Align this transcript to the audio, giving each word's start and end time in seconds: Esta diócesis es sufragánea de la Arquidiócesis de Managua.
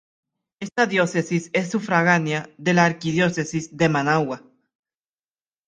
Esta 0.59 0.87
diócesis 0.87 1.51
es 1.53 1.69
sufragánea 1.69 2.49
de 2.57 2.73
la 2.73 2.85
Arquidiócesis 2.85 3.77
de 3.77 3.87
Managua. 3.87 4.41